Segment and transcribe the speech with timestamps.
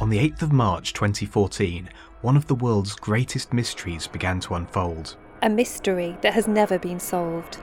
[0.00, 1.88] On the 8th of March 2014,
[2.20, 5.16] one of the world's greatest mysteries began to unfold.
[5.42, 7.58] A mystery that has never been solved.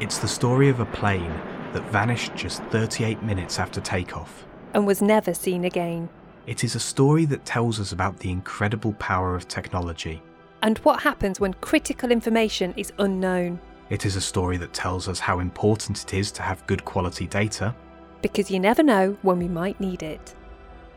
[0.00, 1.40] It's the story of a plane
[1.72, 4.44] that vanished just 38 minutes after takeoff.
[4.74, 6.08] And was never seen again.
[6.48, 10.20] It is a story that tells us about the incredible power of technology.
[10.62, 13.60] And what happens when critical information is unknown.
[13.88, 17.28] It is a story that tells us how important it is to have good quality
[17.28, 17.72] data.
[18.20, 20.34] Because you never know when we might need it.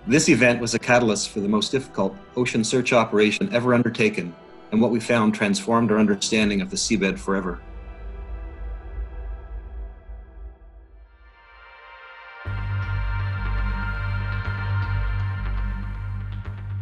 [0.07, 4.33] This event was a catalyst for the most difficult ocean search operation ever undertaken,
[4.71, 7.61] and what we found transformed our understanding of the seabed forever.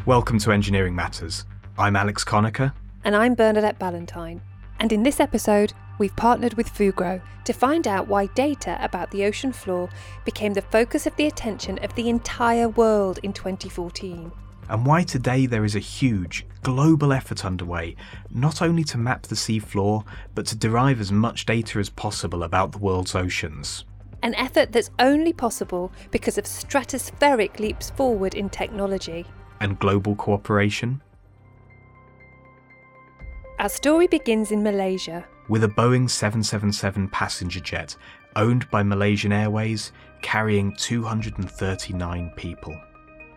[0.05, 1.43] Welcome to Engineering Matters.
[1.77, 2.71] I'm Alex Conacher.
[3.03, 4.39] And I'm Bernadette Ballantyne.
[4.79, 9.25] And in this episode, we've partnered with Fugro to find out why data about the
[9.25, 9.89] ocean floor
[10.25, 14.31] became the focus of the attention of the entire world in 2014.
[14.69, 17.95] And why today there is a huge global effort underway,
[18.29, 20.03] not only to map the seafloor,
[20.35, 23.85] but to derive as much data as possible about the world's oceans.
[24.23, 29.25] An effort that's only possible because of stratospheric leaps forward in technology
[29.59, 31.01] and global cooperation?
[33.59, 35.25] Our story begins in Malaysia.
[35.49, 37.95] With a Boeing 777 passenger jet
[38.35, 42.77] owned by Malaysian Airways carrying 239 people.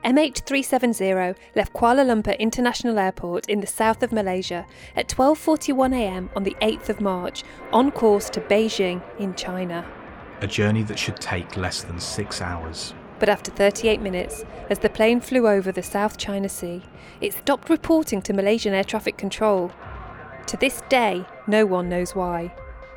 [0.05, 4.67] MH370 left Kuala Lumpur International Airport in the south of Malaysia
[4.97, 6.31] at 12:41 a.m.
[6.35, 9.87] on the 8th of March on course to Beijing in China.
[10.41, 12.93] A journey that should take less than 6 hours.
[13.21, 16.83] But after 38 minutes, as the plane flew over the South China Sea,
[17.21, 19.71] it stopped reporting to Malaysian air traffic control.
[20.47, 22.53] To this day, no one knows why.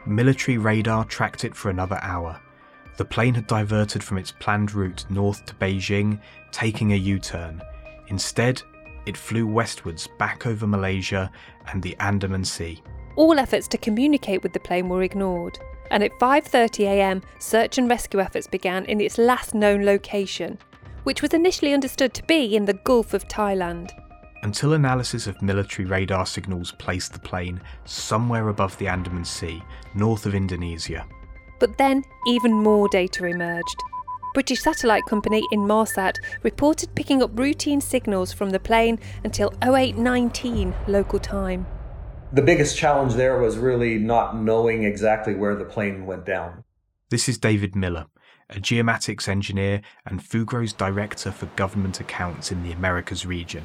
[0.05, 2.39] Military radar tracked it for another hour.
[2.97, 6.19] The plane had diverted from its planned route north to Beijing,
[6.51, 7.61] taking a U turn.
[8.07, 8.61] Instead,
[9.05, 11.31] it flew westwards back over Malaysia
[11.71, 12.81] and the Andaman Sea.
[13.15, 15.59] All efforts to communicate with the plane were ignored
[15.93, 17.21] and at 5:30 a.m.
[17.39, 20.57] search and rescue efforts began in its last known location,
[21.03, 23.91] which was initially understood to be in the Gulf of Thailand.
[24.43, 29.63] Until analysis of military radar signals placed the plane somewhere above the Andaman Sea,
[29.95, 31.05] north of Indonesia.
[31.59, 33.83] But then even more data emerged.
[34.33, 41.19] British satellite company Inmarsat reported picking up routine signals from the plane until 0819 local
[41.19, 41.65] time
[42.33, 46.63] the biggest challenge there was really not knowing exactly where the plane went down.
[47.11, 48.07] This is David Miller,
[48.49, 53.63] a geomatics engineer and Fugro's director for government accounts in the Americas region.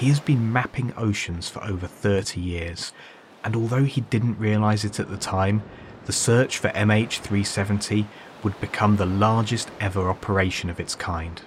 [0.00, 2.94] He has been mapping oceans for over 30 years,
[3.44, 5.62] and although he didn't realise it at the time,
[6.06, 8.06] the search for MH370
[8.42, 11.42] would become the largest ever operation of its kind.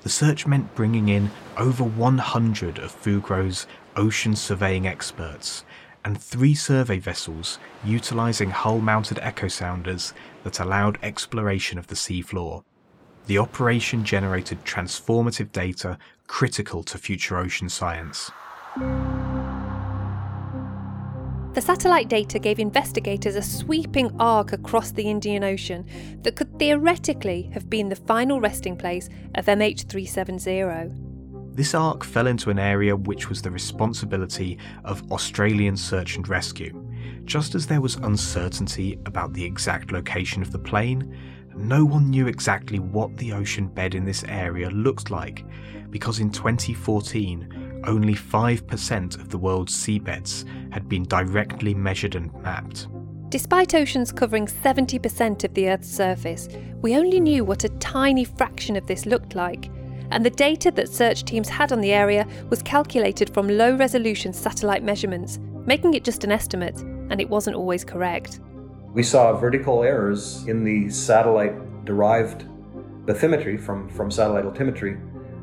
[0.00, 5.64] The search meant bringing in over 100 of Fugro's ocean surveying experts
[6.04, 12.64] and three survey vessels utilising hull mounted echo sounders that allowed exploration of the seafloor.
[13.26, 18.30] The operation generated transformative data critical to future ocean science.
[21.56, 25.86] The satellite data gave investigators a sweeping arc across the Indian Ocean
[26.20, 31.56] that could theoretically have been the final resting place of MH370.
[31.56, 36.78] This arc fell into an area which was the responsibility of Australian Search and Rescue.
[37.24, 41.16] Just as there was uncertainty about the exact location of the plane,
[41.56, 45.44] no one knew exactly what the ocean bed in this area looked like,
[45.90, 52.88] because in 2014, only 5% of the world's seabeds had been directly measured and mapped.
[53.28, 56.48] Despite oceans covering 70% of the Earth's surface,
[56.80, 59.70] we only knew what a tiny fraction of this looked like,
[60.10, 64.32] and the data that search teams had on the area was calculated from low resolution
[64.32, 66.78] satellite measurements, making it just an estimate,
[67.10, 68.40] and it wasn't always correct.
[68.96, 72.46] We saw vertical errors in the satellite derived
[73.04, 74.98] bathymetry from, from satellite altimetry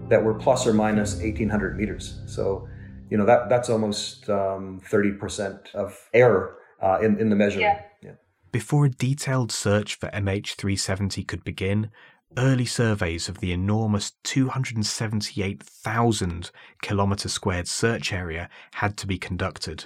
[0.10, 2.20] that were plus or minus 1800 meters.
[2.26, 2.68] So,
[3.12, 7.78] you know, that, that's almost um, 30% of error uh, in, in the measurement.
[8.02, 8.10] Yeah.
[8.10, 8.16] Yeah.
[8.52, 11.92] Before a detailed search for MH370 could begin,
[12.36, 16.50] early surveys of the enormous 278,000
[16.82, 19.86] kilometre squared search area had to be conducted.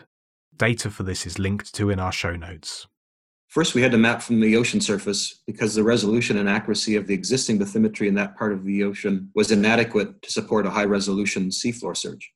[0.55, 2.87] Data for this is linked to in our show notes.
[3.47, 7.07] First, we had to map from the ocean surface because the resolution and accuracy of
[7.07, 10.85] the existing bathymetry in that part of the ocean was inadequate to support a high
[10.85, 12.31] resolution seafloor search.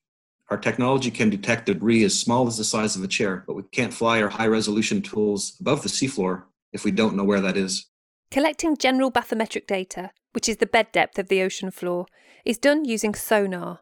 [0.50, 3.62] Our technology can detect debris as small as the size of a chair, but we
[3.72, 7.56] can't fly our high resolution tools above the seafloor if we don't know where that
[7.56, 7.86] is.
[8.30, 12.06] Collecting general bathymetric data, which is the bed depth of the ocean floor,
[12.44, 13.80] is done using sonar.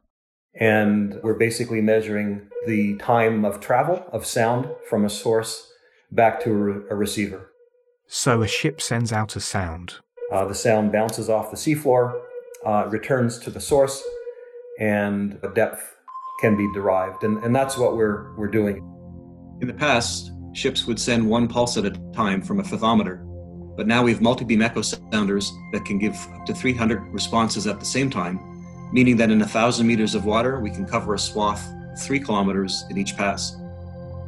[0.55, 5.73] And we're basically measuring the time of travel of sound from a source
[6.12, 7.52] back to a, re- a receiver.
[8.06, 9.96] So a ship sends out a sound.
[10.32, 12.20] Uh, the sound bounces off the seafloor,
[12.64, 14.02] uh, returns to the source,
[14.78, 15.96] and a depth
[16.40, 17.24] can be derived.
[17.24, 18.78] And, and that's what we're, we're doing.
[19.60, 23.24] In the past, ships would send one pulse at a time from a fathometer,
[23.76, 27.78] but now we have multi-beam echo sounders that can give up to 300 responses at
[27.78, 28.40] the same time,
[28.92, 32.84] meaning that in a thousand meters of water, we can cover a swath three kilometers
[32.90, 33.56] in each pass.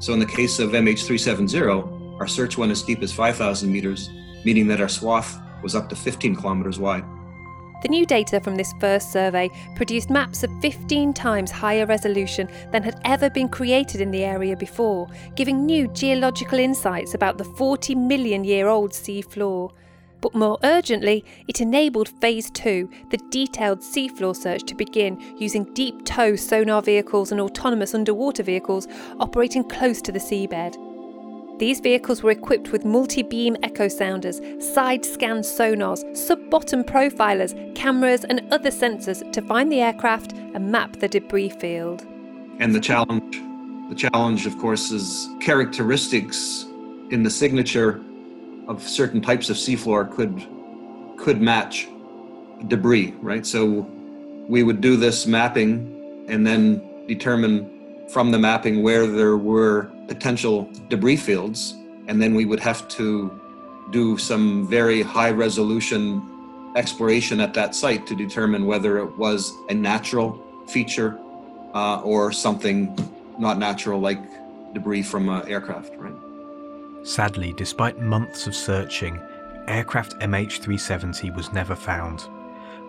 [0.03, 4.11] So in the case of MH370, our search went as deep as 5,000 meters,
[4.45, 7.05] meaning that our swath was up to 15 kilometers wide.
[7.83, 12.83] The new data from this first survey produced maps of 15 times higher resolution than
[12.83, 15.07] had ever been created in the area before,
[15.37, 19.71] giving new geological insights about the 40 million year old sea floor.
[20.23, 26.05] But more urgently, it enabled Phase 2, the detailed seafloor search, to begin using deep
[26.05, 28.87] tow sonar vehicles and autonomous underwater vehicles
[29.19, 30.79] operating close to the seabed.
[31.59, 37.75] These vehicles were equipped with multi beam echo sounders, side scan sonars, sub bottom profilers,
[37.75, 42.07] cameras, and other sensors to find the aircraft and map the debris field.
[42.61, 43.41] And the challenge,
[43.89, 46.65] the challenge, of course, is characteristics
[47.11, 48.01] in the signature
[48.69, 50.47] of certain types of seafloor could
[51.19, 51.88] could match
[52.69, 53.47] debris, right?
[53.47, 53.87] So
[54.49, 60.69] we would do this mapping and then determine from the mapping where there were potential
[60.88, 61.75] debris fields,
[62.09, 63.41] and then we would have to
[63.91, 66.23] do some very high resolution
[66.76, 71.19] exploration at that site to determine whether it was a natural feature
[71.75, 72.97] uh, or something
[73.38, 74.23] not natural like
[74.73, 76.15] debris from an aircraft, right?
[77.05, 79.21] Sadly, despite months of searching,
[79.67, 82.29] aircraft MH370 was never found.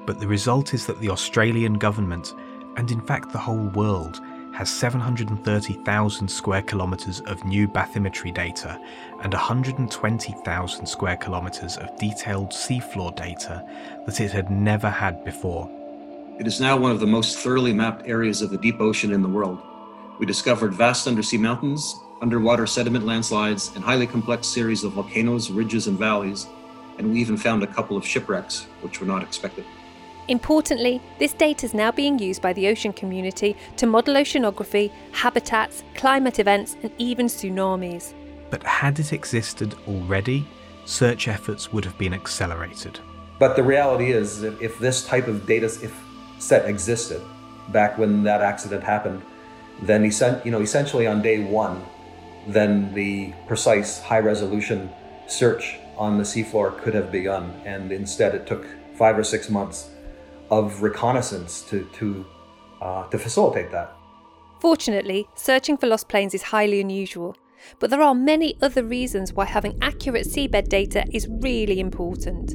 [0.06, 2.36] But the result is that the Australian government,
[2.78, 4.22] and in fact the whole world,
[4.54, 8.80] has 730,000 square kilometres of new bathymetry data
[9.22, 13.68] and 120,000 square kilometres of detailed seafloor data
[14.06, 15.68] that it had never had before.
[16.40, 19.24] It is now one of the most thoroughly mapped areas of the deep ocean in
[19.24, 19.60] the world.
[20.20, 25.88] We discovered vast undersea mountains, underwater sediment landslides, and highly complex series of volcanoes, ridges,
[25.88, 26.48] and valleys,
[26.98, 29.66] and we even found a couple of shipwrecks, which were not expected.
[30.30, 35.84] Importantly, this data is now being used by the ocean community to model oceanography, habitats,
[35.96, 38.14] climate events, and even tsunamis.
[38.50, 40.48] But had it existed already,
[40.86, 43.02] search efforts would have been accelerated.
[43.38, 45.94] But the reality is, that if this type of data if
[46.40, 47.22] set existed
[47.70, 49.22] back when that accident happened,
[49.82, 50.06] then
[50.46, 51.84] you know, essentially on day one,
[52.48, 54.90] then the precise high resolution
[55.28, 57.62] search on the seafloor could have begun.
[57.66, 59.90] And instead, it took five or six months
[60.50, 62.26] of reconnaissance to, to,
[62.82, 63.96] uh, to facilitate that.
[64.60, 67.36] Fortunately, searching for lost planes is highly unusual,
[67.80, 72.54] but there are many other reasons why having accurate seabed data is really important.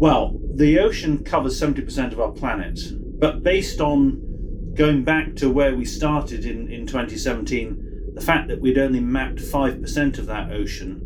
[0.00, 2.80] Well, the ocean covers 70% of our planet,
[3.20, 4.29] but based on
[4.74, 9.36] going back to where we started in, in 2017, the fact that we'd only mapped
[9.36, 11.00] 5% of that ocean,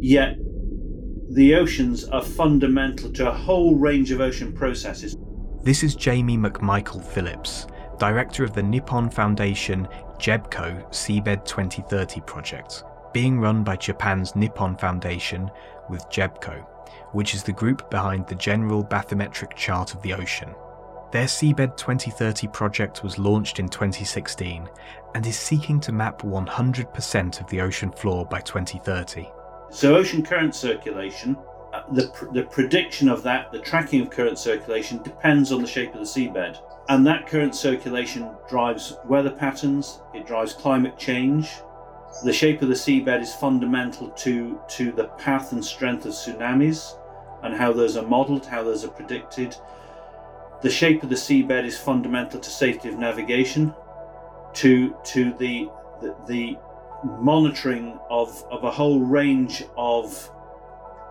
[0.00, 0.36] yet
[1.30, 5.16] the oceans are fundamental to a whole range of ocean processes.
[5.62, 7.66] This is Jamie McMichael Phillips,
[7.98, 15.50] director of the Nippon Foundation GEBCO Seabed 2030 project, being run by Japan's Nippon Foundation
[15.88, 16.66] with GEBCO,
[17.12, 20.54] which is the group behind the General Bathymetric Chart of the Ocean.
[21.12, 24.66] Their Seabed 2030 project was launched in 2016
[25.14, 29.28] and is seeking to map 100% of the ocean floor by 2030.
[29.68, 31.36] So, ocean current circulation,
[31.74, 35.68] uh, the, pr- the prediction of that, the tracking of current circulation depends on the
[35.68, 36.58] shape of the seabed.
[36.88, 41.50] And that current circulation drives weather patterns, it drives climate change.
[42.24, 46.96] The shape of the seabed is fundamental to, to the path and strength of tsunamis
[47.42, 49.54] and how those are modelled, how those are predicted.
[50.62, 53.74] The shape of the seabed is fundamental to safety of navigation,
[54.54, 55.68] to, to the,
[56.00, 56.58] the, the
[57.04, 60.30] monitoring of, of a whole range of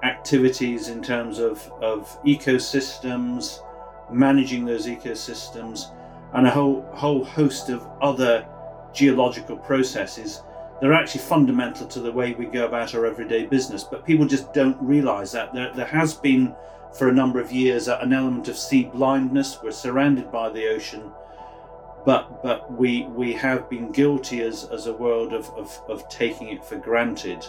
[0.03, 3.59] activities in terms of, of ecosystems,
[4.09, 5.91] managing those ecosystems,
[6.33, 8.47] and a whole, whole host of other
[8.93, 10.41] geological processes
[10.79, 13.83] that are actually fundamental to the way we go about our everyday business.
[13.83, 15.53] But people just don't realize that.
[15.53, 16.55] There, there has been,
[16.97, 19.59] for a number of years, an element of sea blindness.
[19.61, 21.11] We're surrounded by the ocean
[22.05, 26.49] but but we we have been guilty as as a world of, of, of taking
[26.49, 27.45] it for granted.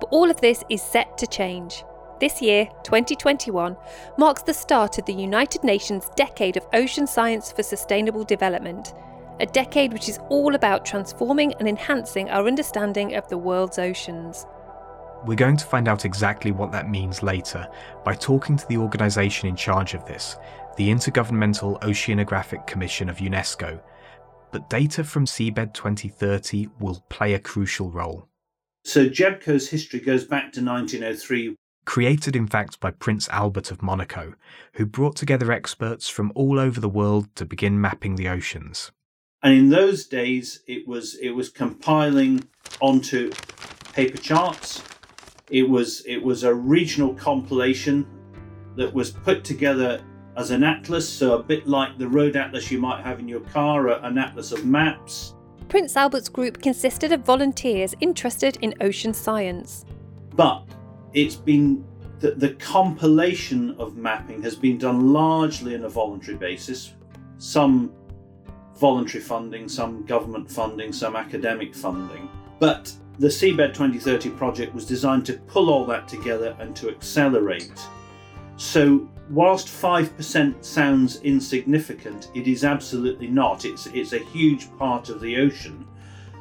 [0.00, 1.84] But all of this is set to change.
[2.20, 3.76] This year, 2021,
[4.16, 8.92] marks the start of the United Nations Decade of Ocean Science for Sustainable Development,
[9.38, 14.46] a decade which is all about transforming and enhancing our understanding of the world's oceans.
[15.24, 17.68] We're going to find out exactly what that means later
[18.04, 20.36] by talking to the organisation in charge of this,
[20.76, 23.80] the Intergovernmental Oceanographic Commission of UNESCO.
[24.52, 28.28] But data from Seabed 2030 will play a crucial role.
[28.84, 31.56] So, GEBCO's history goes back to 1903
[31.88, 34.34] created in fact by Prince Albert of Monaco,
[34.74, 38.92] who brought together experts from all over the world to begin mapping the oceans.
[39.42, 42.44] And in those days, it was it was compiling
[42.80, 43.30] onto
[43.94, 44.82] paper charts.
[45.50, 48.06] It was it was a regional compilation
[48.76, 50.02] that was put together
[50.36, 53.40] as an atlas, so a bit like the road atlas you might have in your
[53.40, 55.34] car, an atlas of maps.
[55.68, 59.84] Prince Albert's group consisted of volunteers interested in ocean science.
[60.34, 60.64] But
[61.12, 61.84] it's been
[62.20, 66.92] the, the compilation of mapping has been done largely on a voluntary basis.
[67.38, 67.92] Some
[68.76, 72.28] voluntary funding, some government funding, some academic funding.
[72.58, 77.80] But the Seabed 2030 project was designed to pull all that together and to accelerate.
[78.56, 83.64] So, whilst 5% sounds insignificant, it is absolutely not.
[83.64, 85.86] It's, it's a huge part of the ocean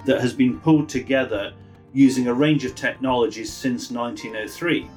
[0.06, 1.54] that has been pulled together
[1.94, 4.88] using a range of technologies since 1903.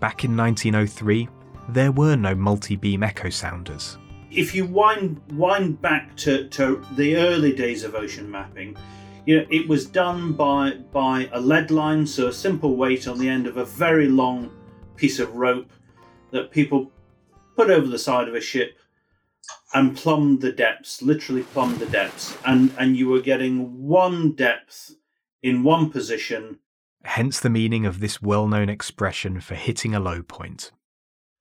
[0.00, 1.28] Back in 1903,
[1.68, 3.98] there were no multi beam echo sounders.
[4.30, 8.76] If you wind, wind back to, to the early days of ocean mapping,
[9.26, 13.18] you know, it was done by, by a lead line, so a simple weight on
[13.18, 14.50] the end of a very long
[14.96, 15.70] piece of rope
[16.30, 16.92] that people
[17.56, 18.78] put over the side of a ship
[19.72, 24.94] and plumbed the depths, literally plumbed the depths, and, and you were getting one depth
[25.42, 26.58] in one position.
[27.04, 30.70] Hence the meaning of this well known expression for hitting a low point.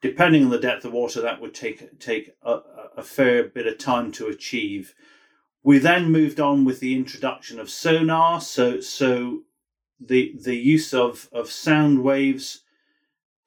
[0.01, 2.59] Depending on the depth of water, that would take, take a,
[2.97, 4.93] a fair bit of time to achieve.
[5.63, 9.43] We then moved on with the introduction of sonar, so, so
[9.99, 12.63] the, the use of, of sound waves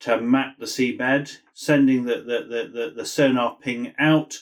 [0.01, 4.39] to map the seabed, sending the, the, the, the, sonar ping out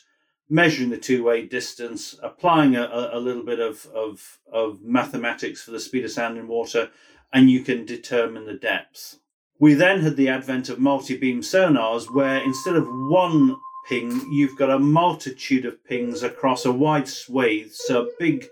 [0.48, 5.80] measuring the two-way distance, applying a, a little bit of, of, of mathematics for the
[5.80, 6.90] speed of sound in water,
[7.32, 9.18] and you can determine the depth.
[9.58, 13.56] We then had the advent of multi-beam sonars, where instead of one
[13.88, 18.46] ping, you've got a multitude of pings across a wide swathe, so a big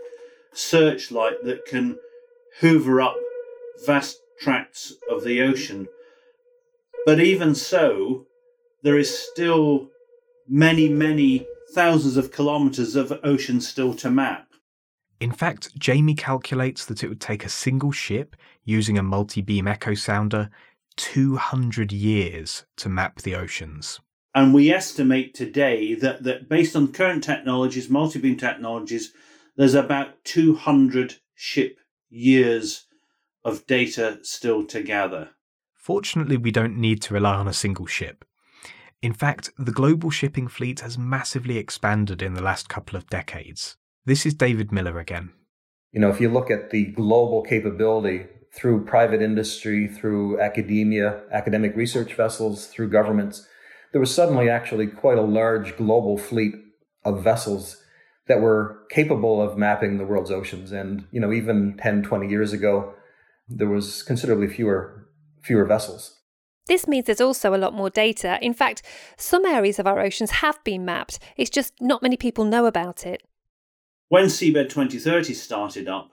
[0.53, 1.99] searchlight that can
[2.61, 3.17] hoover up
[3.87, 5.89] vast tracts of the ocean.
[7.07, 8.27] But even so,
[8.83, 9.91] there is still
[10.49, 14.49] many, many thousands of kilometres of ocean still to map.
[15.21, 19.69] In fact, Jamie calculates that it would take a single ship using a multi beam
[19.69, 20.51] echo sounder
[20.97, 24.01] 200 years to map the oceans.
[24.35, 29.13] And we estimate today that, that based on current technologies, multi beam technologies,
[29.57, 32.87] there's about 200 ship years
[33.45, 35.31] of data still to gather.
[35.75, 38.25] Fortunately, we don't need to rely on a single ship.
[39.03, 43.77] In fact, the global shipping fleet has massively expanded in the last couple of decades.
[44.07, 45.33] This is David Miller again.
[45.91, 51.75] You know, if you look at the global capability through private industry, through academia, academic
[51.77, 53.47] research vessels, through governments,
[53.93, 56.55] there was suddenly actually quite a large global fleet
[57.05, 57.83] of vessels
[58.27, 60.73] that were capable of mapping the world's oceans.
[60.73, 62.95] And, you know, even 10, 20 years ago,
[63.49, 65.07] there was considerably fewer,
[65.43, 66.19] fewer vessels.
[66.69, 68.39] This means there's also a lot more data.
[68.41, 68.83] In fact,
[69.17, 73.05] some areas of our oceans have been mapped, it's just not many people know about
[73.05, 73.23] it.
[74.09, 76.11] When Seabed 2030 started up,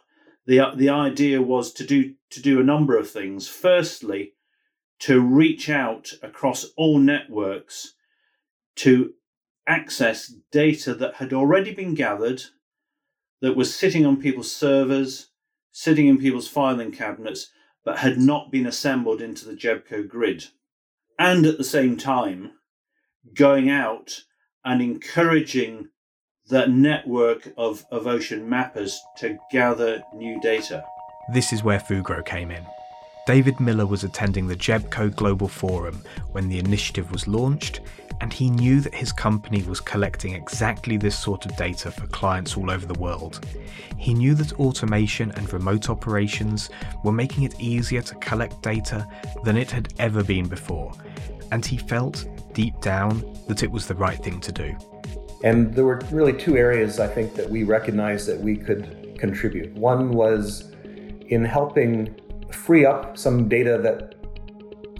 [0.48, 3.48] the, the idea was to do, to do a number of things.
[3.48, 4.33] Firstly,
[4.99, 7.93] to reach out across all networks
[8.75, 9.13] to
[9.67, 12.43] access data that had already been gathered,
[13.41, 15.29] that was sitting on people's servers,
[15.71, 17.51] sitting in people's filing cabinets,
[17.85, 20.45] but had not been assembled into the GEBCO grid.
[21.17, 22.51] And at the same time,
[23.33, 24.23] going out
[24.65, 25.89] and encouraging
[26.49, 30.83] that network of, of ocean mappers to gather new data.
[31.31, 32.65] This is where Fugro came in.
[33.29, 37.81] David Miller was attending the GEBCO Global Forum when the initiative was launched,
[38.21, 42.57] and he knew that his company was collecting exactly this sort of data for clients
[42.57, 43.45] all over the world.
[44.00, 46.71] He knew that automation and remote operations
[47.03, 49.07] were making it easier to collect data
[49.43, 50.91] than it had ever been before,
[51.51, 54.75] and he felt, deep down, that it was the right thing to do.
[55.43, 59.71] And there were really two areas I think that we recognized that we could contribute.
[59.75, 60.74] One was
[61.27, 62.19] in helping
[62.51, 64.15] free up some data that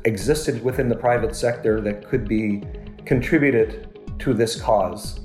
[0.06, 2.64] existed within the private sector that could be
[3.06, 3.88] contributed
[4.20, 5.20] to this cause.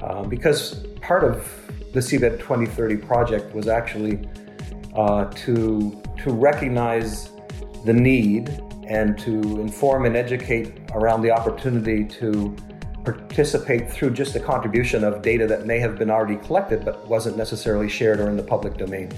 [0.00, 1.50] Uh, because part of
[1.92, 4.28] the Seabed 2030 project was actually
[4.94, 7.30] uh, to, to recognize
[7.84, 8.48] the need
[8.86, 12.54] and to inform and educate around the opportunity to
[13.04, 17.36] participate through just a contribution of data that may have been already collected but wasn't
[17.36, 19.10] necessarily shared or in the public domain.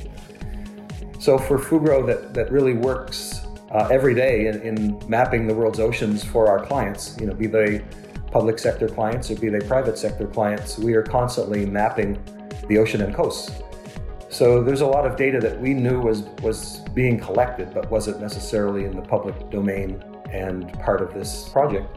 [1.25, 5.81] So for Fugro, that, that really works uh, every day in, in, mapping the world's
[5.81, 7.83] oceans for our clients, you know, be they
[8.31, 12.23] public sector clients or be they private sector clients, we are constantly mapping
[12.69, 13.50] the ocean and coasts.
[14.28, 18.21] So there's a lot of data that we knew was, was being collected but wasn't
[18.21, 21.88] necessarily in the public domain and part of this project.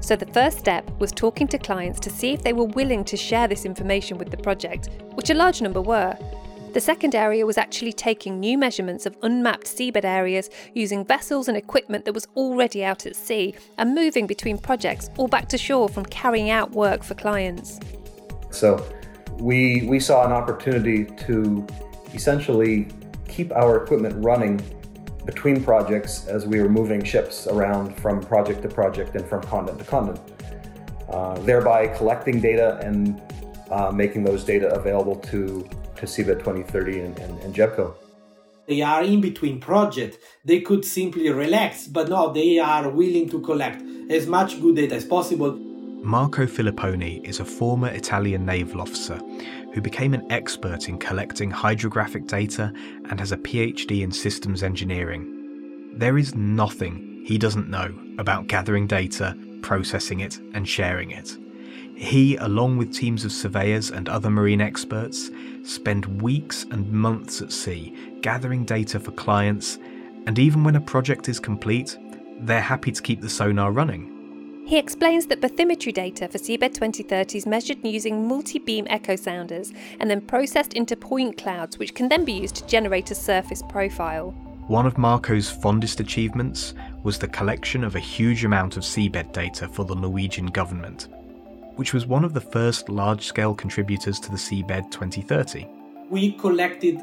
[0.00, 3.16] So the first step was talking to clients to see if they were willing to
[3.18, 6.16] share this information with the project, which a large number were.
[6.78, 11.56] The second area was actually taking new measurements of unmapped seabed areas using vessels and
[11.56, 15.88] equipment that was already out at sea and moving between projects or back to shore
[15.88, 17.80] from carrying out work for clients.
[18.50, 18.88] So
[19.40, 21.66] we, we saw an opportunity to
[22.14, 22.86] essentially
[23.26, 24.60] keep our equipment running
[25.26, 29.80] between projects as we were moving ships around from project to project and from continent
[29.80, 30.20] to continent,
[31.08, 33.20] uh, thereby collecting data and
[33.72, 35.68] uh, making those data available to,
[35.98, 37.94] to Seabed 2030 and, and, and GEBCO.
[38.66, 40.18] They are in between project.
[40.44, 44.94] They could simply relax, but no, they are willing to collect as much good data
[44.94, 45.56] as possible.
[46.02, 49.18] Marco Filipponi is a former Italian naval officer
[49.74, 52.72] who became an expert in collecting hydrographic data
[53.10, 55.92] and has a PhD in systems engineering.
[55.94, 61.36] There is nothing he doesn't know about gathering data, processing it, and sharing it.
[61.98, 65.30] He, along with teams of surveyors and other marine experts,
[65.64, 69.78] spend weeks and months at sea gathering data for clients,
[70.26, 71.98] and even when a project is complete,
[72.40, 74.14] they're happy to keep the sonar running
[74.68, 79.72] he explains that bathymetry data for Seabed 2030 is measured using multi beam echo sounders
[79.98, 83.62] and then processed into point clouds, which can then be used to generate a surface
[83.70, 84.32] profile.
[84.66, 89.68] One of Marco's fondest achievements was the collection of a huge amount of seabed data
[89.68, 91.08] for the Norwegian government,
[91.78, 95.64] which was one of the first large scale contributors to the Seabed 2030.
[96.10, 97.00] We collected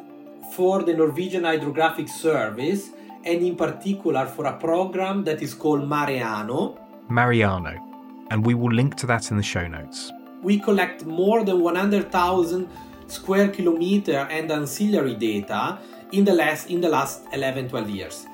[0.53, 2.89] for the Norwegian Hydrographic Service
[3.23, 6.77] and in particular for a program that is called MAREANO.
[7.09, 10.11] MAREANO, and we will link to that in the show notes.
[10.43, 12.67] We collect more than 100,000
[13.07, 15.79] square kilometer and ancillary data
[16.11, 18.25] in the last in the last 11 12 years.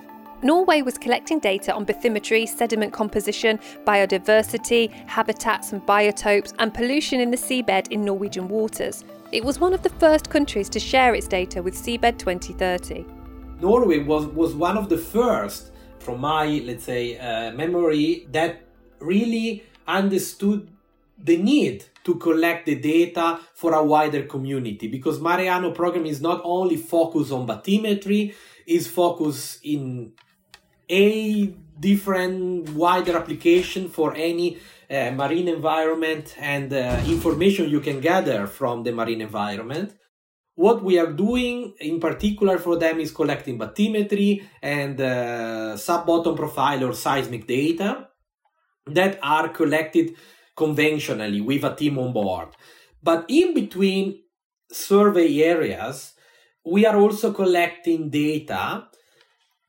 [0.44, 7.30] Norway was collecting data on bathymetry, sediment composition, biodiversity, habitats and biotopes, and pollution in
[7.30, 9.06] the seabed in Norwegian waters.
[9.32, 13.06] It was one of the first countries to share its data with Seabed 2030.
[13.62, 18.64] Norway was, was one of the first from my let's say uh, memory that
[19.00, 20.68] really understood
[21.24, 26.42] the need to collect the data for a wider community because MAREANO program is not
[26.44, 28.34] only focused on bathymetry,
[28.66, 30.14] is focused in
[30.92, 38.46] a different wider application for any uh, marine environment and uh, information you can gather
[38.46, 39.94] from the marine environment.
[40.56, 46.84] What we are doing in particular for them is collecting bathymetry and uh, sub-bottom profile
[46.84, 48.10] or seismic data
[48.86, 50.16] that are collected
[50.56, 52.50] conventionally with a team on board.
[53.02, 54.22] But in between
[54.72, 56.14] survey areas,
[56.66, 58.88] we are also collecting data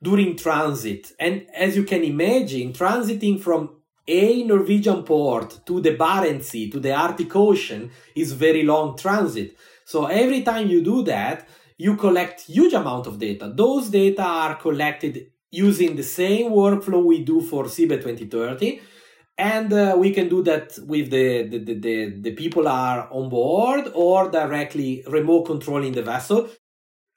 [0.02, 1.12] during transit.
[1.18, 3.70] And as you can imagine, transiting from
[4.06, 9.56] a Norwegian port to the Barents Sea, to the Arctic Ocean, is very long transit.
[9.84, 11.46] So every time you do that,
[11.78, 13.52] you collect huge amount of data.
[13.54, 18.80] Those data are collected using the same workflow we do for Seabed 2030.
[19.38, 23.28] And uh, we can do that with the, the, the, the, the people are on
[23.28, 26.48] board or directly remote controlling the vessel.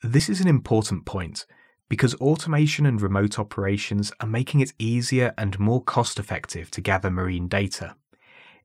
[0.02, 1.46] This is an important point
[1.90, 7.12] because automation and remote operations are making it easier and more cost effective to gather
[7.12, 7.96] marine data.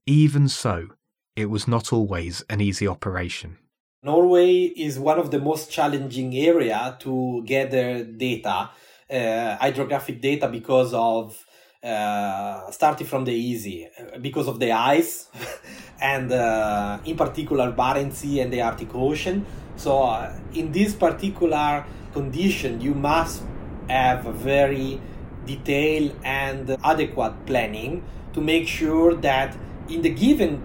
[0.07, 0.89] Even so,
[1.37, 3.59] it was not always an easy operation.
[4.03, 8.71] Norway is one of the most challenging area to gather data,
[9.11, 11.45] uh, hydrographic data, because of
[11.83, 15.29] uh, starting from the easy, uh, because of the ice,
[16.01, 19.45] and uh, in particular Barents Sea and the Arctic Ocean.
[19.77, 23.43] So uh, in this particular condition, you must
[23.89, 25.01] have a very
[25.47, 29.57] detailed and adequate planning to make sure that
[29.89, 30.63] in the given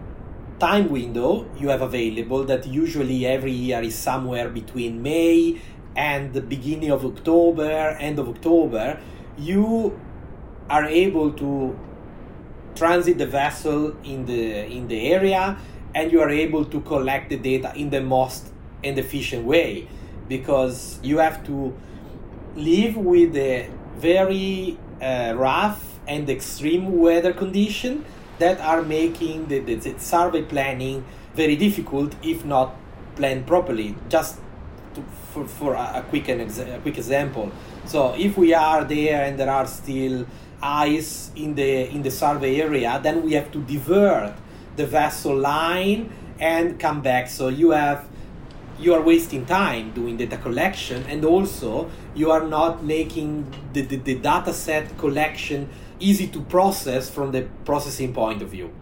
[0.59, 5.59] time window you have available that usually every year is somewhere between May
[5.95, 8.99] and the beginning of October, end of October,
[9.37, 9.99] you
[10.69, 11.77] are able to
[12.75, 15.57] transit the vessel in the in the area
[15.93, 18.51] and you are able to collect the data in the most
[18.83, 19.87] and efficient way
[20.27, 21.73] because you have to
[22.55, 28.05] live with the very uh, rough and extreme weather condition
[28.39, 32.75] that are making the, the, the survey planning very difficult if not
[33.15, 33.95] planned properly.
[34.09, 34.39] Just
[34.93, 37.51] to, for, for a, quick an exa- a quick example.
[37.85, 40.25] So if we are there and there are still
[40.61, 44.33] ice in the in the survey area then we have to divert
[44.77, 47.29] the vessel line and come back.
[47.29, 48.07] So you have
[48.79, 53.97] you are wasting time doing data collection and also you are not making the, the,
[53.97, 58.73] the data set collection easy to process from the processing point of view.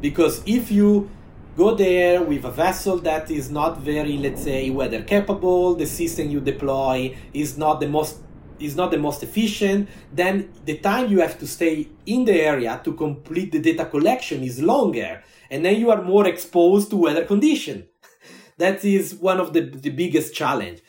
[0.00, 1.08] Because if you
[1.56, 6.30] go there with a vessel that is not very let's say weather capable the system
[6.30, 8.20] you deploy is not the most
[8.58, 12.80] is not the most efficient then the time you have to stay in the area
[12.82, 17.24] to complete the data collection is longer and then you are more exposed to weather
[17.24, 17.86] condition
[18.62, 20.80] that is one of the, the biggest challenge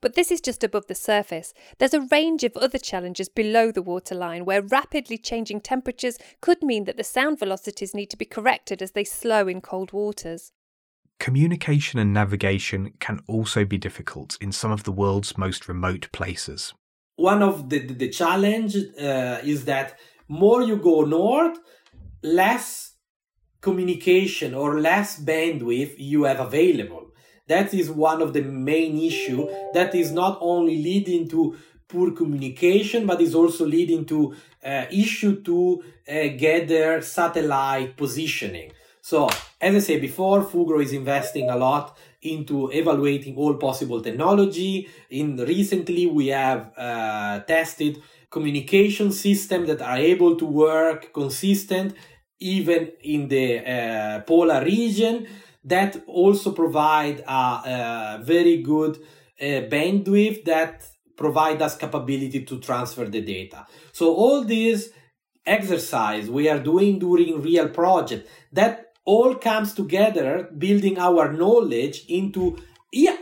[0.00, 1.52] but this is just above the surface.
[1.78, 6.84] There's a range of other challenges below the waterline where rapidly changing temperatures could mean
[6.84, 10.52] that the sound velocities need to be corrected as they slow in cold waters.
[11.18, 16.74] Communication and navigation can also be difficult in some of the world's most remote places.
[17.16, 21.58] One of the, the, the challenge uh, is that more you go north,
[22.22, 22.92] less
[23.60, 27.07] communication or less bandwidth you have available
[27.48, 31.56] that is one of the main issue that is not only leading to
[31.88, 34.34] poor communication, but is also leading to
[34.64, 38.70] uh, issue to uh, gather satellite positioning.
[39.00, 39.28] So,
[39.60, 44.88] as I said before, Fugro is investing a lot into evaluating all possible technology.
[45.10, 51.94] In recently, we have uh, tested communication systems that are able to work consistent
[52.40, 55.26] even in the uh, polar region
[55.64, 58.96] that also provide a, a very good
[59.40, 60.84] uh, bandwidth that
[61.16, 63.66] provide us capability to transfer the data.
[63.92, 64.90] So all this
[65.44, 72.58] exercise we are doing during real project that all comes together building our knowledge into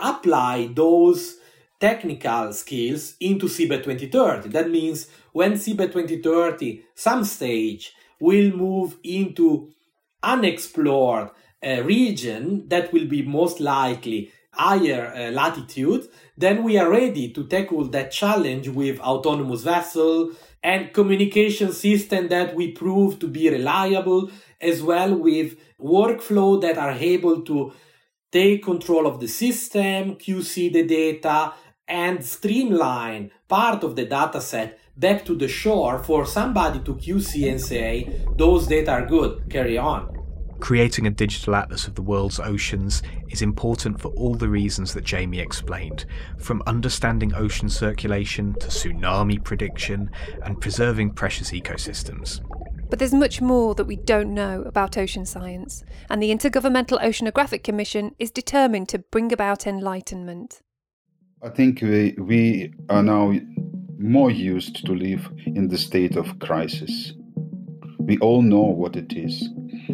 [0.01, 1.37] apply those
[1.79, 4.49] technical skills into Seabed 2030.
[4.49, 9.70] That means when Seabed 2030 some stage will move into
[10.22, 11.31] unexplored
[11.83, 17.85] region that will be most likely higher uh, latitude, then we are ready to tackle
[17.89, 24.83] that challenge with autonomous vessel and communication system that we prove to be reliable, as
[24.83, 27.73] well with workflow that are able to
[28.33, 31.53] take control of the system, QC the data,
[31.87, 37.49] and streamline part of the data set back to the shore for somebody to QC
[37.51, 40.16] and say, those data are good, carry on.
[40.61, 45.05] Creating a digital atlas of the world's oceans is important for all the reasons that
[45.05, 46.07] Jamie explained,
[46.38, 50.11] from understanding ocean circulation to tsunami prediction
[50.45, 52.40] and preserving precious ecosystems.
[52.88, 57.62] But there's much more that we don't know about ocean science, and the Intergovernmental Oceanographic
[57.62, 60.62] Commission is determined to bring about enlightenment.
[61.42, 63.35] I think we, we are now
[63.99, 67.12] more used to live in the state of crisis.
[67.99, 69.49] We all know what it is.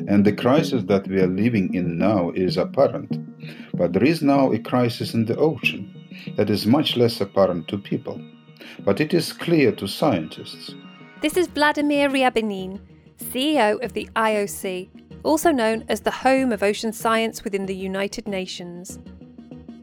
[0.08, 3.18] And the crisis that we are living in now is apparent.
[3.74, 5.94] But there is now a crisis in the ocean
[6.36, 8.20] that is much less apparent to people.
[8.84, 10.74] But it is clear to scientists.
[11.20, 12.80] This is Vladimir Ryabinin,
[13.18, 14.88] CEO of the IOC,
[15.22, 18.98] also known as the home of ocean science within the United Nations.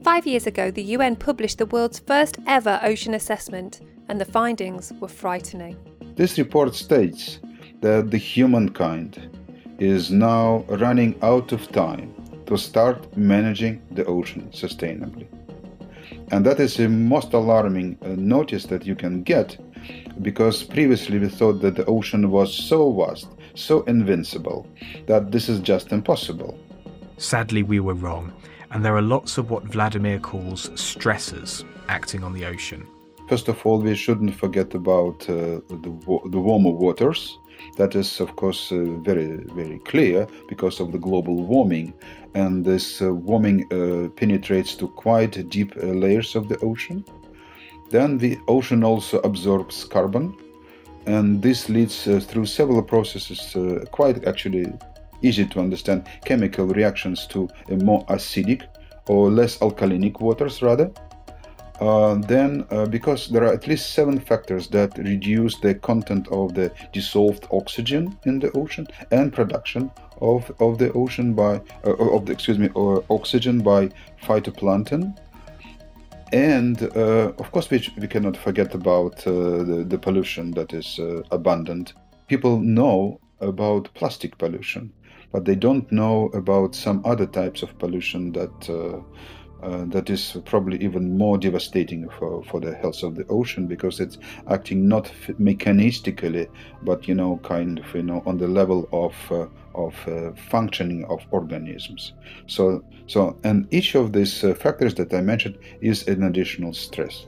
[0.04, 4.92] Five years ago, the UN published the world's first ever ocean assessment, and the findings
[5.00, 5.78] were frightening.
[6.16, 7.40] This report states
[7.82, 9.39] that the humankind
[9.80, 12.14] is now running out of time
[12.46, 15.28] to start managing the ocean sustainably.
[16.32, 19.58] And that is the most alarming uh, notice that you can get
[20.22, 24.68] because previously we thought that the ocean was so vast, so invincible,
[25.08, 26.60] that this is just impossible.
[27.18, 28.34] Sadly, we were wrong,
[28.72, 32.86] and there are lots of what Vladimir calls stressors acting on the ocean.
[33.28, 37.39] First of all, we shouldn't forget about uh, the, the warmer waters
[37.78, 41.94] that is, of course, uh, very, very clear because of the global warming.
[42.36, 47.04] And this uh, warming uh, penetrates to quite deep uh, layers of the ocean.
[47.90, 50.36] Then the ocean also absorbs carbon,
[51.06, 53.56] and this leads uh, through several processes,
[53.92, 54.68] quite actually
[55.24, 58.62] easy to understand, chemical reactions to more acidic
[59.08, 60.92] or less alkalinic waters, rather.
[61.80, 66.54] Uh, then uh, because there are at least seven factors that reduce the content of
[66.54, 69.90] the dissolved oxygen in the ocean and production
[70.20, 73.90] of, of the ocean by uh, of the excuse me or oxygen by
[74.24, 75.18] phytoplankton.
[76.34, 79.32] And uh, of course we, we cannot forget about uh,
[79.64, 81.94] the, the pollution that is uh, abundant.
[82.28, 84.92] People know about plastic pollution
[85.32, 89.04] but they don't know about some other types of pollution that
[89.64, 94.00] uh, that is probably even more devastating for, for the health of the ocean because
[94.00, 94.18] it's
[94.50, 96.48] acting not mechanistically
[96.84, 99.46] but you know kind of you know on the level of uh,
[99.76, 102.14] of uh, functioning of organisms.
[102.48, 107.26] So so and each of these uh, factors that i mentioned is an additional stress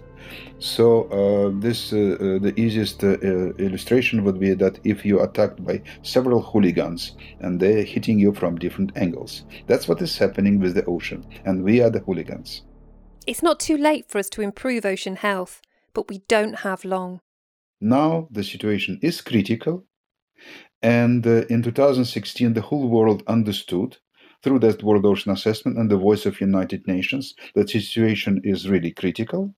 [0.59, 3.17] so uh, this uh, uh, the easiest uh,
[3.57, 8.59] illustration would be that if you're attacked by several hooligans and they're hitting you from
[8.59, 12.61] different angles, that's what is happening with the ocean, and we are the hooligans.
[13.25, 15.61] It's not too late for us to improve ocean health,
[15.93, 17.21] but we don't have long.
[17.79, 19.85] Now the situation is critical,
[20.81, 23.97] and uh, in 2016 the whole world understood
[24.43, 28.91] through that World Ocean Assessment and the voice of United Nations that situation is really
[28.91, 29.53] critical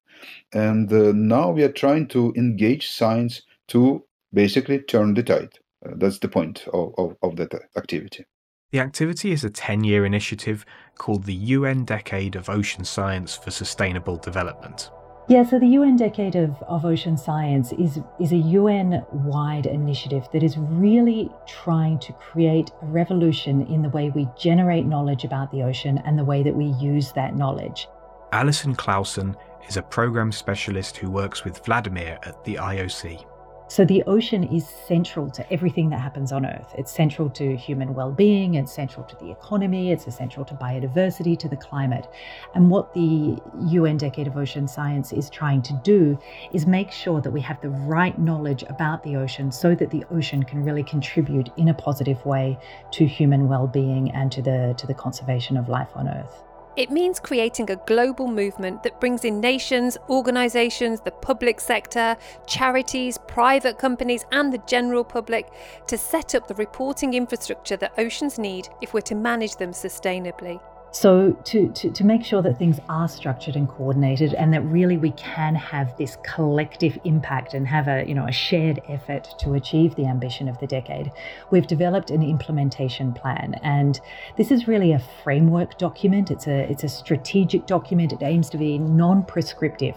[0.52, 5.60] and uh, now we are trying to engage science to basically turn the tide.
[5.86, 8.26] Uh, that's the point of, of, of that activity.
[8.72, 10.66] The activity is a 10 year initiative
[10.98, 14.90] called the UN Decade of Ocean Science for Sustainable Development.
[15.30, 20.28] Yeah, so the UN Decade of, of Ocean Science is, is a UN wide initiative
[20.34, 25.50] that is really trying to create a revolution in the way we generate knowledge about
[25.52, 27.88] the ocean and the way that we use that knowledge.
[28.34, 33.26] Alison Clausen is a program specialist who works with Vladimir at the IOC.
[33.74, 36.76] So, the ocean is central to everything that happens on Earth.
[36.78, 41.40] It's central to human well being, it's central to the economy, it's essential to biodiversity,
[41.40, 42.08] to the climate.
[42.54, 46.20] And what the UN Decade of Ocean Science is trying to do
[46.52, 50.06] is make sure that we have the right knowledge about the ocean so that the
[50.12, 52.60] ocean can really contribute in a positive way
[52.92, 56.44] to human well being and to the, to the conservation of life on Earth.
[56.76, 63.20] It means creating a global movement that brings in nations, organisations, the public sector, charities,
[63.28, 65.52] private companies, and the general public
[65.86, 70.60] to set up the reporting infrastructure that oceans need if we're to manage them sustainably.
[70.96, 74.96] So, to, to, to, make sure that things are structured and coordinated and that really
[74.96, 79.56] we can have this collective impact and have a, you know, a shared effort to
[79.56, 81.12] achieve the ambition of the decade,
[81.50, 83.56] we've developed an implementation plan.
[83.64, 84.00] And
[84.38, 86.30] this is really a framework document.
[86.30, 88.14] It's a, it's a strategic document.
[88.14, 89.96] It aims to be non prescriptive,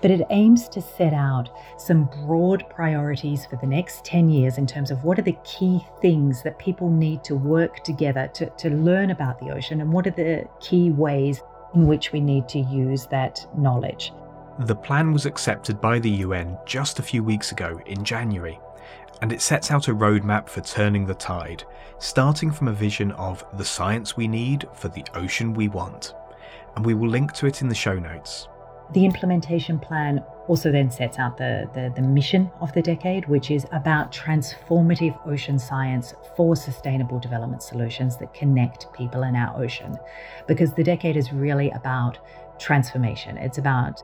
[0.00, 4.66] but it aims to set out some broad priorities for the next 10 years in
[4.66, 8.70] terms of what are the key things that people need to work together to, to
[8.70, 11.42] learn about the ocean and what are the key ways
[11.74, 14.12] in which we need to use that knowledge.
[14.60, 18.58] The plan was accepted by the UN just a few weeks ago in January,
[19.22, 21.64] and it sets out a roadmap for turning the tide,
[21.98, 26.14] starting from a vision of the science we need for the ocean we want.
[26.74, 28.48] And we will link to it in the show notes.
[28.94, 33.50] The implementation plan also then sets out the, the, the, mission of the decade, which
[33.50, 39.98] is about transformative ocean science for sustainable development solutions that connect people in our ocean.
[40.46, 42.18] Because the decade is really about
[42.58, 44.02] transformation, it's about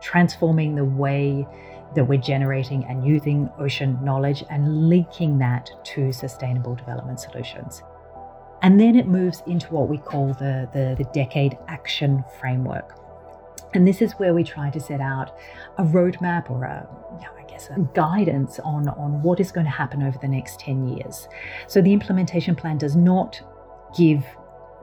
[0.00, 1.46] transforming the way
[1.94, 7.84] that we're generating and using ocean knowledge and linking that to sustainable development solutions.
[8.62, 12.98] And then it moves into what we call the, the, the decade action framework
[13.74, 15.36] and this is where we try to set out
[15.78, 19.66] a roadmap or a, you know, I guess, a guidance on, on what is going
[19.66, 21.28] to happen over the next 10 years.
[21.66, 23.40] So the implementation plan does not
[23.96, 24.24] give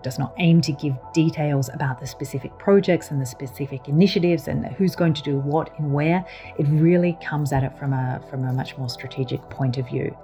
[0.03, 4.65] does not aim to give details about the specific projects and the specific initiatives and
[4.65, 6.25] who's going to do what and where.
[6.57, 10.17] It really comes at it from a from a much more strategic point of view.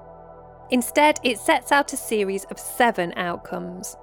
[0.72, 3.96] Instead, it sets out a series of seven outcomes.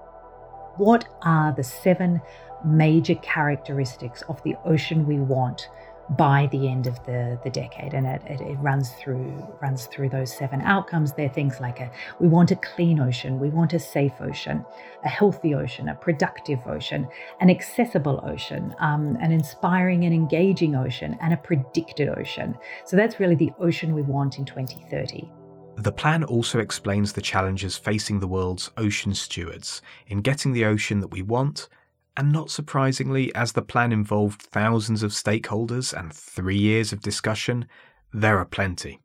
[0.77, 2.21] What are the seven
[2.65, 5.69] major characteristics of the ocean we want
[6.11, 7.95] by the end of the, the decade.
[7.95, 11.13] And it, it, it, runs through runs through those seven outcomes.
[11.13, 14.65] They're things like a we want a clean ocean we want a safe ocean
[15.05, 17.09] a healthy ocean a productive ocean
[17.41, 22.57] an accessible ocean um, an inspiring and engaging ocean and a predicted ocean.
[22.85, 25.31] So that's really the ocean we want in 2030
[25.77, 31.01] the plan also explains the challenges facing the world's ocean stewards in getting the ocean
[31.01, 31.69] that we want
[32.17, 37.67] and not surprisingly, as the plan involved thousands of stakeholders and three years of discussion,
[38.13, 39.01] there are plenty.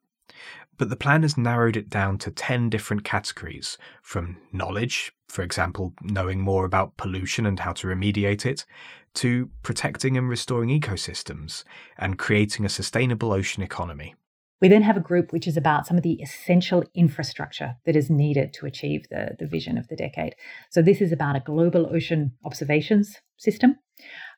[0.77, 5.93] But the plan has narrowed it down to 10 different categories from knowledge, for example,
[6.01, 8.65] knowing more about pollution and how to remediate it,
[9.15, 11.63] to protecting and restoring ecosystems
[11.97, 14.15] and creating a sustainable ocean economy.
[14.61, 18.09] We then have a group which is about some of the essential infrastructure that is
[18.09, 20.35] needed to achieve the, the vision of the decade.
[20.69, 23.77] So, this is about a global ocean observations system.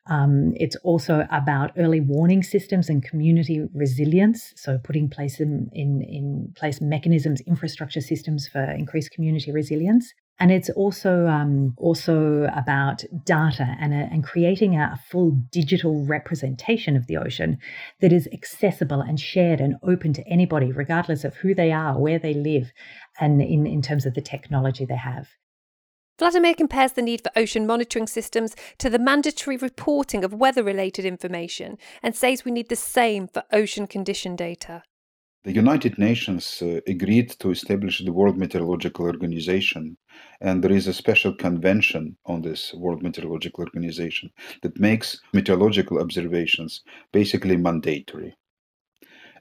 [0.06, 4.52] Um, it's also about early warning systems and community resilience.
[4.56, 10.12] So, putting place in, in, in place mechanisms, infrastructure systems for increased community resilience.
[10.38, 17.06] And it's also um, also about data and, and creating a full digital representation of
[17.06, 17.58] the ocean
[18.00, 22.18] that is accessible and shared and open to anybody, regardless of who they are, where
[22.18, 22.72] they live,
[23.20, 25.28] and in, in terms of the technology they have.
[26.18, 31.04] Vladimir compares the need for ocean monitoring systems to the mandatory reporting of weather related
[31.04, 34.82] information and says we need the same for ocean condition data.
[35.44, 39.96] The United Nations uh, agreed to establish the World Meteorological Organization,
[40.40, 44.30] and there is a special convention on this World Meteorological Organization
[44.62, 48.36] that makes meteorological observations basically mandatory.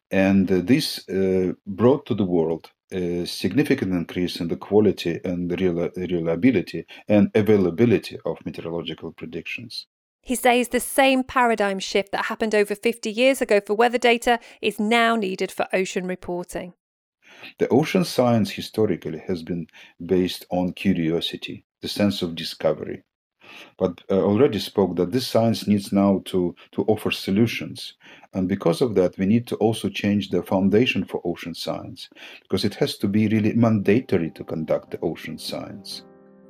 [0.09, 5.51] And uh, this uh, brought to the world a significant increase in the quality and
[5.51, 9.85] reliability and availability of meteorological predictions.
[10.21, 14.39] He says the same paradigm shift that happened over 50 years ago for weather data
[14.61, 16.73] is now needed for ocean reporting.
[17.57, 19.67] The ocean science historically has been
[20.05, 23.03] based on curiosity, the sense of discovery.
[23.77, 27.95] But uh, already spoke that this science needs now to, to offer solutions.
[28.33, 32.09] And because of that, we need to also change the foundation for ocean science,
[32.43, 36.03] because it has to be really mandatory to conduct the ocean science.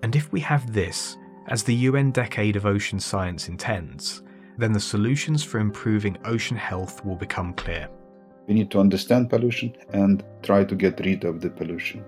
[0.03, 4.21] And if we have this, as the UN Decade of Ocean Science intends,
[4.57, 7.89] then the solutions for improving ocean health will become clear.
[8.47, 12.03] We need to understand pollution and try to get rid of the pollution.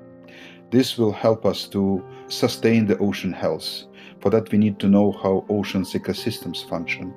[0.71, 3.85] This will help us to sustain the ocean health
[4.23, 7.13] for that, we need to know how oceans ecosystems function.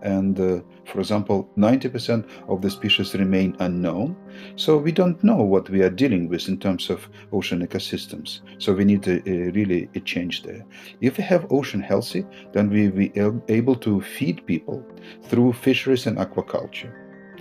[0.00, 4.16] And uh, for example, 90% of the species remain unknown.
[4.56, 8.40] So we don't know what we are dealing with in terms of ocean ecosystems.
[8.56, 10.64] So we need to uh, really a change there.
[11.02, 14.82] If we have ocean healthy, then we will be able to feed people
[15.24, 16.90] through fisheries and aquaculture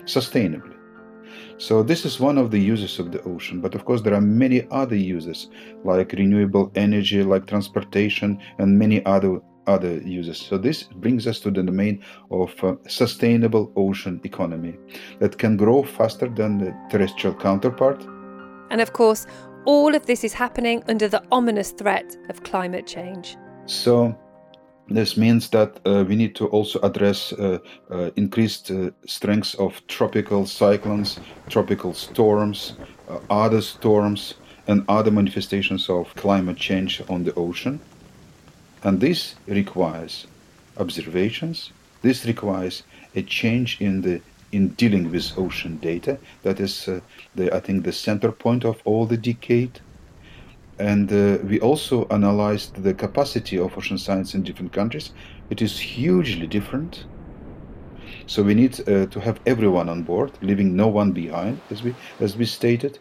[0.03, 0.74] sustainably.
[1.57, 4.21] So this is one of the uses of the ocean, but of course there are
[4.21, 5.49] many other uses
[5.83, 10.37] like renewable energy, like transportation and many other other uses.
[10.37, 14.75] So this brings us to the domain of uh, sustainable ocean economy
[15.19, 18.05] that can grow faster than the terrestrial counterpart.
[18.69, 19.25] And of course,
[19.65, 23.37] all of this is happening under the ominous threat of climate change.
[23.65, 24.15] So
[24.89, 27.57] this means that uh, we need to also address uh,
[27.89, 31.19] uh, increased uh, strengths of tropical cyclones,
[31.49, 32.73] tropical storms,
[33.09, 34.35] uh, other storms,
[34.67, 37.79] and other manifestations of climate change on the ocean.
[38.83, 40.27] And this requires
[40.77, 41.71] observations.
[42.01, 42.83] This requires
[43.15, 44.21] a change in the
[44.51, 46.17] in dealing with ocean data.
[46.43, 47.01] That is, uh,
[47.33, 49.81] the, I think, the center point of all the decade
[50.79, 55.13] and uh, we also analyzed the capacity of ocean science in different countries.
[55.49, 57.05] It is hugely different.
[58.27, 61.95] So we need uh, to have everyone on board, leaving no one behind, as we
[62.19, 62.99] as we stated.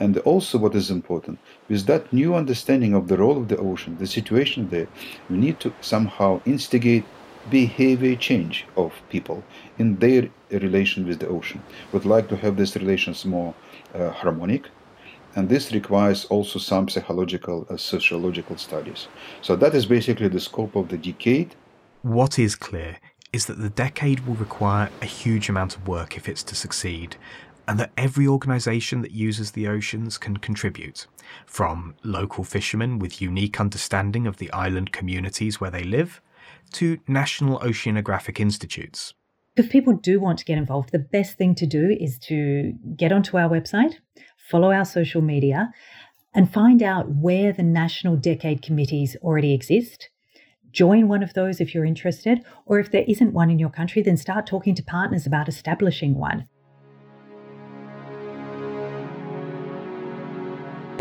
[0.00, 3.96] And also, what is important with that new understanding of the role of the ocean,
[3.98, 4.88] the situation there,
[5.30, 7.04] we need to somehow instigate
[7.50, 9.42] behavior change of people
[9.78, 11.62] in their relation with the ocean.
[11.92, 13.54] Would like to have these relations more
[13.94, 14.68] uh, harmonic,
[15.34, 19.08] and this requires also some psychological uh, sociological studies
[19.40, 21.54] so that is basically the scope of the decade
[22.02, 22.98] what is clear
[23.32, 27.16] is that the decade will require a huge amount of work if it's to succeed
[27.66, 31.06] and that every organisation that uses the oceans can contribute,
[31.46, 36.20] from local fishermen with unique understanding of the island communities where they live,
[36.72, 39.14] to national oceanographic institutes.
[39.54, 43.12] If people do want to get involved, the best thing to do is to get
[43.12, 43.96] onto our website,
[44.48, 45.72] follow our social media,
[46.34, 50.08] and find out where the national decade committees already exist.
[50.72, 54.00] Join one of those if you're interested, or if there isn't one in your country,
[54.02, 56.48] then start talking to partners about establishing one.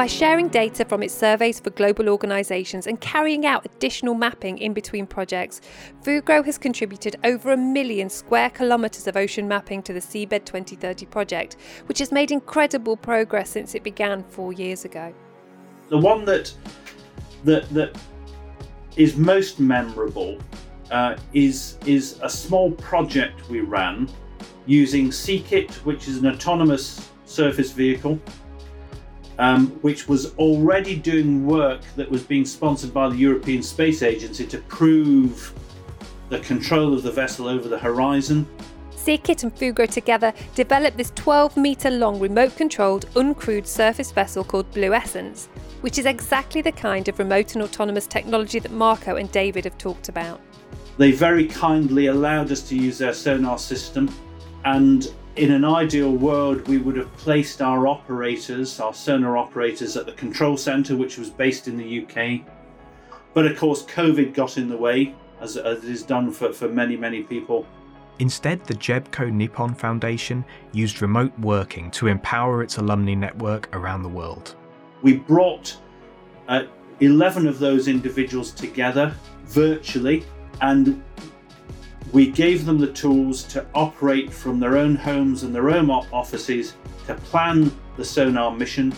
[0.01, 4.73] By sharing data from its surveys for global organisations and carrying out additional mapping in
[4.73, 5.61] between projects,
[6.01, 11.05] Fugro has contributed over a million square kilometres of ocean mapping to the Seabed 2030
[11.05, 15.13] project, which has made incredible progress since it began four years ago.
[15.89, 16.51] The one that
[17.43, 17.95] that that
[18.95, 20.39] is most memorable
[20.89, 24.09] uh, is is a small project we ran
[24.65, 28.19] using SeaKit, which is an autonomous surface vehicle
[29.41, 34.45] um, which was already doing work that was being sponsored by the European Space Agency
[34.45, 35.51] to prove
[36.29, 38.47] the control of the vessel over the horizon.
[38.91, 44.71] SeaKit and Fugro together developed this 12 metre long remote controlled uncrewed surface vessel called
[44.73, 45.47] Blue Essence,
[45.81, 49.77] which is exactly the kind of remote and autonomous technology that Marco and David have
[49.79, 50.39] talked about.
[50.99, 54.13] They very kindly allowed us to use their sonar system,
[54.65, 60.05] and in an ideal world, we would have placed our operators, our sonar operators, at
[60.05, 62.41] the control centre, which was based in the UK.
[63.33, 66.67] But of course, COVID got in the way, as, as it is done for, for
[66.67, 67.65] many, many people.
[68.19, 74.09] Instead, the GEBCO Nippon Foundation used remote working to empower its alumni network around the
[74.09, 74.55] world.
[75.01, 75.75] We brought
[76.47, 76.63] uh,
[76.99, 79.15] 11 of those individuals together
[79.45, 80.23] virtually
[80.61, 81.01] and
[82.11, 86.75] we gave them the tools to operate from their own homes and their own offices
[87.07, 88.93] to plan the sonar mission,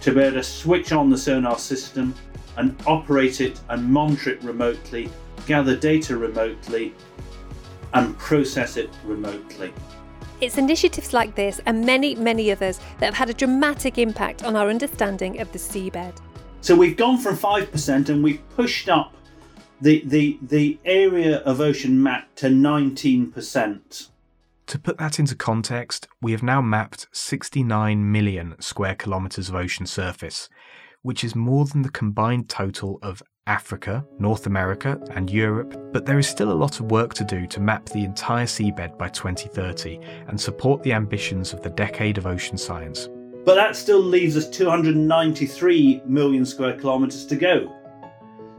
[0.00, 2.14] to be able to switch on the sonar system
[2.58, 5.10] and operate it and monitor it remotely,
[5.46, 6.94] gather data remotely,
[7.94, 9.72] and process it remotely.
[10.40, 14.56] It's initiatives like this and many, many others that have had a dramatic impact on
[14.56, 16.16] our understanding of the seabed.
[16.62, 19.14] So we've gone from 5% and we've pushed up
[19.82, 24.08] the, the, the area of ocean mapped to 19%.
[24.66, 29.86] To put that into context, we have now mapped 69 million square kilometres of ocean
[29.86, 30.48] surface,
[31.02, 36.20] which is more than the combined total of Africa, North America, and Europe, but there
[36.20, 39.98] is still a lot of work to do to map the entire seabed by 2030
[40.28, 43.08] and support the ambitions of the Decade of Ocean Science.
[43.44, 47.81] But that still leaves us 293 million square kilometres to go.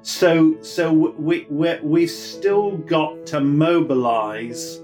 [0.03, 4.81] So, so we we we've still got to mobilise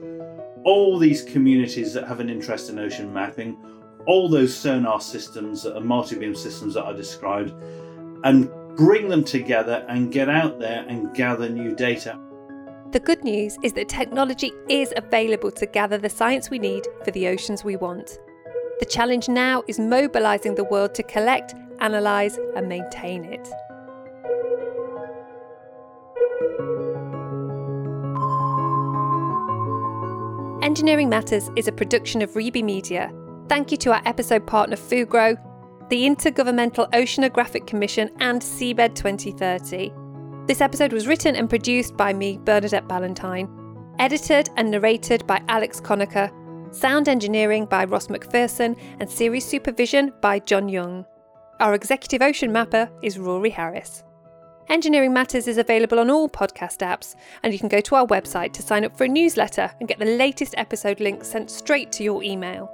[0.64, 3.58] all these communities that have an interest in ocean mapping,
[4.06, 7.54] all those sonar systems, uh, multi-beam systems that I described,
[8.24, 12.18] and bring them together and get out there and gather new data.
[12.92, 17.12] The good news is that technology is available to gather the science we need for
[17.12, 18.18] the oceans we want.
[18.80, 23.50] The challenge now is mobilising the world to collect, analyse, and maintain it.
[30.62, 33.14] Engineering Matters is a production of Reby Media.
[33.48, 35.38] Thank you to our episode partner Fugro,
[35.88, 39.94] the Intergovernmental Oceanographic Commission, and Seabed 2030.
[40.48, 43.48] This episode was written and produced by me, Bernadette Ballantyne,
[44.00, 46.30] edited and narrated by Alex Conacher,
[46.76, 51.06] sound engineering by Ross McPherson, and series supervision by John Young.
[51.62, 54.04] Our executive ocean mapper is Rory Harris.
[54.70, 58.54] Engineering Matters is available on all podcast apps, and you can go to our website
[58.54, 62.04] to sign up for a newsletter and get the latest episode links sent straight to
[62.04, 62.72] your email.